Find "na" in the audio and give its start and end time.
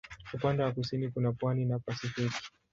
1.65-1.79